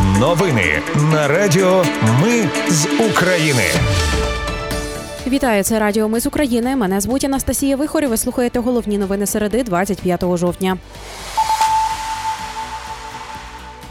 [0.00, 1.84] Новини на Радіо
[2.22, 3.62] Ми з України.
[5.26, 6.76] Вітаю, це Радіо Ми з України.
[6.76, 8.06] Мене звуть Анастасія Вихорі.
[8.06, 10.76] Ви слухаєте головні новини середи 25 жовтня.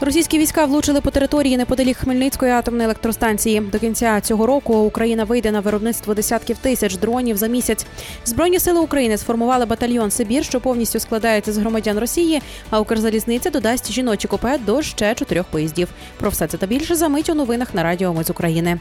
[0.04, 3.60] Російські війська влучили по території неподалік Хмельницької атомної електростанції.
[3.60, 7.86] До кінця цього року Україна вийде на виробництво десятків тисяч дронів за місяць.
[8.24, 12.42] Збройні сили України сформували батальйон Сибір, що повністю складається з громадян Росії.
[12.70, 15.88] А Укрзалізниця додасть жіночі купе до ще чотирьох поїздів.
[16.18, 18.80] Про все це та більше за мить у новинах на Радіо Ми з України.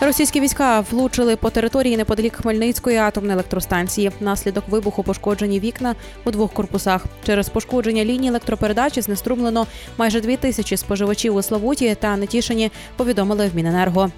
[0.00, 4.10] Російські війська влучили по території неподалік Хмельницької атомної електростанції.
[4.20, 5.94] Внаслідок вибуху пошкоджені вікна
[6.24, 7.04] у двох корпусах.
[7.26, 9.66] Через пошкодження лінії електропередачі знеструмлено
[9.98, 12.70] майже дві тисячі споживачів у Славуті та Нетішині.
[12.96, 14.10] Повідомили в Міненерго.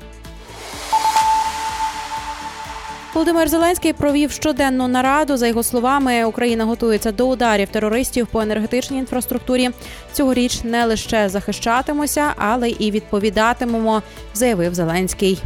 [3.14, 5.36] Володимир Зеленський провів щоденну нараду.
[5.36, 9.70] За його словами, Україна готується до ударів терористів по енергетичній інфраструктурі.
[10.12, 14.02] Цьогоріч не лише захищатимося, але і відповідатимемо,
[14.34, 15.42] заявив Зеленський.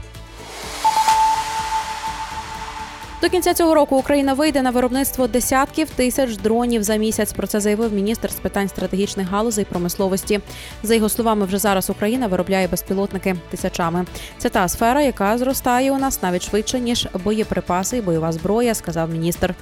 [3.23, 7.33] До кінця цього року Україна вийде на виробництво десятків тисяч дронів за місяць.
[7.33, 10.41] Про це заявив міністр з питань стратегічних галузей промисловості.
[10.83, 14.07] За його словами, вже зараз Україна виробляє безпілотники тисячами.
[14.39, 19.11] Це та сфера, яка зростає у нас навіть швидше ніж боєприпаси і бойова зброя, сказав
[19.11, 19.55] міністр.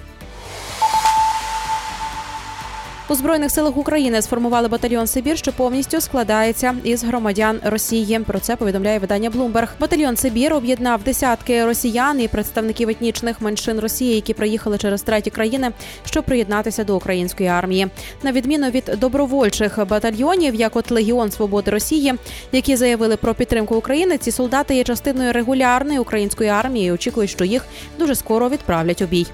[3.10, 8.20] У збройних силах України сформували батальйон Сибір, що повністю складається із громадян Росії.
[8.26, 9.68] Про це повідомляє видання Bloomberg.
[9.80, 15.70] Батальйон Сибір об'єднав десятки росіян і представників етнічних меншин Росії, які приїхали через треті країни,
[16.04, 17.88] щоб приєднатися до української армії.
[18.22, 22.14] На відміну від добровольчих батальйонів, як от Легіон Свободи Росії,
[22.52, 26.86] які заявили про підтримку України, ці солдати є частиною регулярної української армії.
[26.86, 27.64] і Очікують, що їх
[27.98, 29.26] дуже скоро відправлять у бій.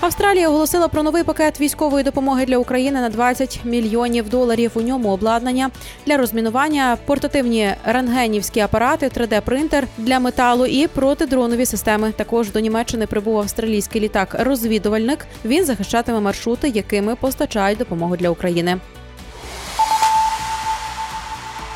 [0.00, 4.70] Австралія оголосила про новий пакет військової допомоги для України на 20 мільйонів доларів.
[4.74, 5.70] У ньому обладнання
[6.06, 12.12] для розмінування, портативні рентгенівські апарати, 3D-принтер для металу і протидронові системи.
[12.12, 15.26] Також до Німеччини прибув австралійський літак-розвідувальник.
[15.44, 18.78] Він захищатиме маршрути, якими постачають допомогу для України.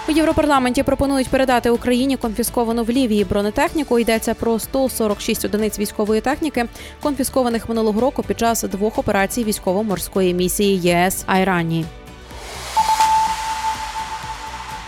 [0.09, 3.99] У Європарламенті пропонують передати Україні конфісковану в Лівії бронетехніку.
[3.99, 6.65] Йдеться про 146 одиниць військової техніки,
[7.03, 11.85] конфіскованих минулого року під час двох операцій військово-морської місії ЄС Айрані.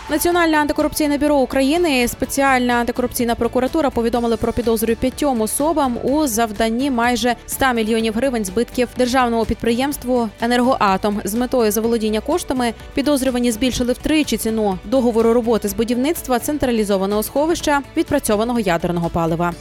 [0.09, 6.91] Національне антикорупційне бюро України і спеціальна антикорупційна прокуратура повідомили про підозру п'ятьом особам у завданні
[6.91, 12.73] майже 100 мільйонів гривень збитків державному підприємству Енергоатом з метою заволодіння коштами.
[12.93, 19.53] Підозрювані збільшили втричі ціну договору роботи з будівництва централізованого сховища відпрацьованого ядерного палива.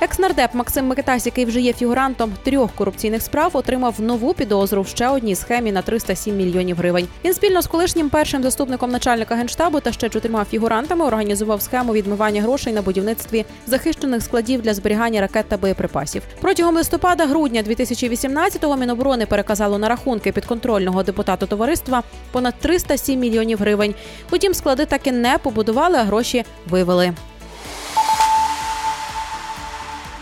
[0.00, 5.08] Екснардеп Максим Микитась, який вже є фігурантом трьох корупційних справ, отримав нову підозру в ще
[5.08, 7.08] одній схемі на 307 мільйонів гривень.
[7.24, 12.42] Він спільно з колишнім першим заступником начальника генштабу та ще чотирма фігурантами організував схему відмивання
[12.42, 16.22] грошей на будівництві захищених складів для зберігання ракет та боєприпасів.
[16.40, 23.94] Протягом листопада-грудня 2018-го Міноборони переказало на рахунки підконтрольного депутату товариства понад 307 мільйонів гривень.
[24.30, 27.12] Утім, склади так і не побудували, а гроші вивели.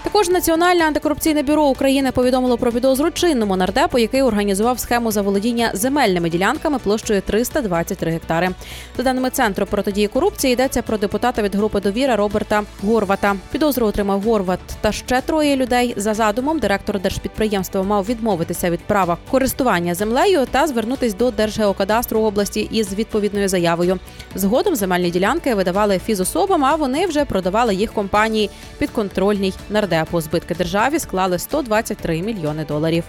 [0.06, 6.30] Також Національне антикорупційне бюро України повідомило про підозру чинному нардепу, який організував схему заволодіння земельними
[6.30, 8.50] ділянками площею 323 гектари.
[8.96, 13.36] За даними центру протидії корупції, йдеться про депутата від групи довіра Роберта Горвата.
[13.52, 15.94] Підозру отримав Горват та ще троє людей.
[15.96, 22.68] За задумом директор держпідприємства мав відмовитися від права користування землею та звернутись до Держгеокадастру області
[22.70, 23.98] із відповідною заявою.
[24.34, 30.54] Згодом земельні ділянки видавали фізособам, а вони вже продавали їх компанії підконтрольній нардеп по збитки
[30.54, 33.04] державі склали 123 мільйони доларів.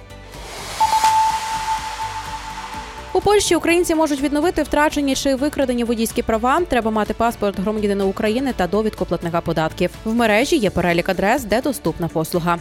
[3.13, 6.61] У Польщі українці можуть відновити втрачені чи викрадені водійські права.
[6.69, 9.89] Треба мати паспорт громадянина України та довідку платника податків.
[10.05, 12.57] В мережі є перелік адрес, де доступна послуга.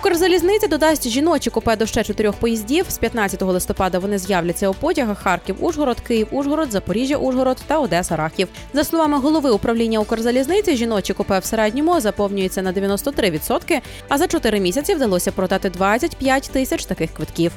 [0.00, 2.84] Укрзалізниця додасть жіночі купе до ще чотирьох поїздів.
[2.88, 8.16] З 15 листопада вони з'являться у потягах Харків, Ужгород, Київ, Ужгород, Запоріжжя, Ужгород та Одеса
[8.16, 8.48] Рахів.
[8.72, 14.60] За словами голови управління Укрзалізниці, жіночі купе в середньому заповнюється на 93%, а за 4
[14.60, 17.52] місяці вдалося продати 25 тисяч таких квитків.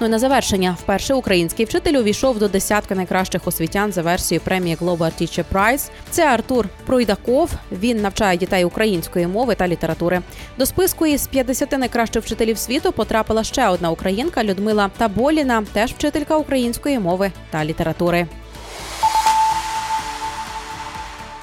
[0.00, 4.76] Ну і на завершення, вперше український вчитель увійшов до десятки найкращих освітян за версією премії
[4.76, 5.90] Global Teacher Prize.
[6.10, 7.50] Це Артур Пройдаков.
[7.72, 10.22] Він навчає дітей української мови та літератури.
[10.58, 16.36] До списку із 50 найкращих вчителів світу потрапила ще одна українка Людмила Таболіна, теж вчителька
[16.36, 18.26] української мови та літератури.